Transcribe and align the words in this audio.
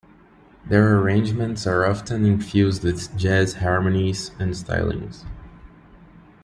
Their 0.65 0.97
arrangements 0.97 1.67
are 1.67 1.85
often 1.85 2.25
infused 2.25 2.83
with 2.83 3.15
jazz 3.15 3.53
harmonies 3.53 4.31
and 4.39 4.55
stylings. 4.55 5.25